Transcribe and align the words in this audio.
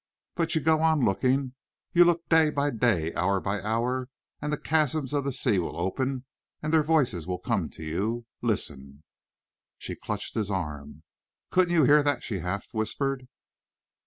But 0.33 0.55
you 0.55 0.61
go 0.61 0.79
on 0.81 1.05
looking. 1.05 1.53
You 1.93 2.05
look 2.05 2.27
day 2.27 2.49
by 2.49 2.71
day 2.71 3.09
and 3.09 3.17
hour 3.19 3.39
by 3.39 3.61
hour, 3.61 4.09
and 4.41 4.51
the 4.51 4.57
chasms 4.57 5.13
of 5.13 5.25
the 5.25 5.31
sea 5.31 5.59
will 5.59 5.77
open, 5.77 6.25
and 6.59 6.73
their 6.73 6.81
voices 6.81 7.27
will 7.27 7.37
come 7.37 7.69
to 7.69 7.83
you. 7.83 8.25
Listen!" 8.41 9.03
She 9.77 9.93
clutched 9.95 10.33
his 10.33 10.49
arm. 10.49 11.03
"Couldn't 11.51 11.75
you 11.75 11.83
hear 11.83 12.01
that?" 12.01 12.23
she 12.23 12.39
half 12.39 12.65
whispered. 12.71 13.27